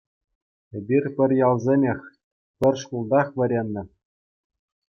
[0.77, 1.99] Эпир пӗр ялсемех,
[2.59, 3.83] пӗр шкултах вӗреннӗ.